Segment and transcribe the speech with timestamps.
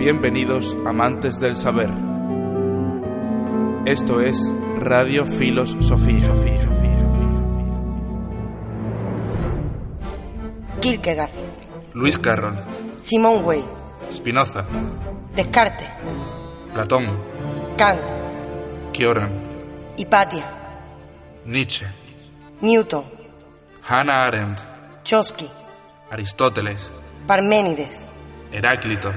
[0.00, 1.90] Bienvenidos amantes del saber.
[3.84, 6.32] Esto es Radio Filos Sofía.
[10.80, 11.30] Kierkegaard,
[11.92, 12.56] Luis Carroll,
[12.96, 13.64] Simone Weil,
[14.10, 14.64] Spinoza,
[15.36, 15.86] Descartes,
[16.72, 17.18] Platón,
[17.76, 18.00] Kant,
[18.94, 19.30] Kioran,
[19.98, 20.50] Hipatia,
[21.44, 21.86] Nietzsche,
[22.62, 23.04] Newton,
[23.86, 24.60] Hannah Arendt,
[25.04, 25.50] Chomsky,
[26.10, 26.90] Aristóteles,
[27.26, 28.00] Parménides,
[28.50, 29.12] Heráclito,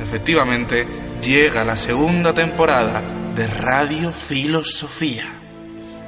[0.00, 0.86] Efectivamente,
[1.22, 3.00] llega la segunda temporada
[3.34, 5.24] de Radio Filosofía.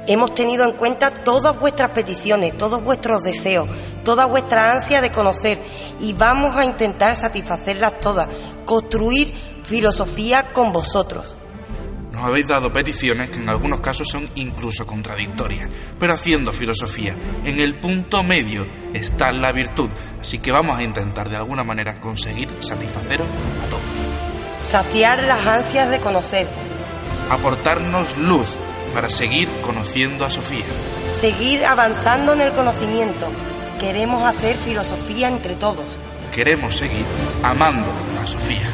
[0.07, 3.67] Hemos tenido en cuenta todas vuestras peticiones, todos vuestros deseos,
[4.03, 5.59] toda vuestra ansia de conocer
[5.99, 8.29] y vamos a intentar satisfacerlas todas,
[8.65, 11.35] construir filosofía con vosotros.
[12.15, 17.59] Nos habéis dado peticiones que en algunos casos son incluso contradictorias, pero haciendo filosofía, en
[17.59, 19.89] el punto medio está la virtud,
[20.21, 23.83] así que vamos a intentar de alguna manera conseguir satisfaceros a todos.
[24.63, 26.47] Saciar las ansias de conocer,
[27.29, 28.55] Aportarnos luz
[28.93, 30.63] para seguir conociendo a Sofía.
[31.19, 33.27] seguir avanzando en el conocimiento.
[33.77, 35.85] Queremos hacer filosofía entre todos.
[36.33, 37.03] Queremos seguir
[37.43, 37.91] amando
[38.23, 38.69] a Sofía.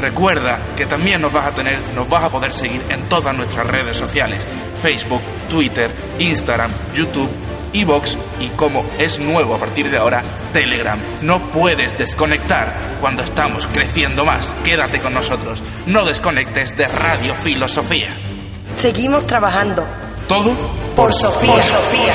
[0.00, 3.66] Recuerda que también nos vas a tener, nos vas a poder seguir en todas nuestras
[3.66, 4.46] redes sociales:
[4.80, 7.30] Facebook, Twitter, Instagram, YouTube,
[7.72, 10.22] Evox y como es nuevo a partir de ahora,
[10.52, 10.98] Telegram.
[11.22, 14.54] No puedes desconectar cuando estamos creciendo más.
[14.64, 15.62] Quédate con nosotros.
[15.86, 18.16] No desconectes de Radio Filosofía.
[18.76, 19.86] Seguimos trabajando
[20.28, 20.54] Todo
[20.94, 21.52] por Sofía.
[21.52, 22.12] Por Sofía.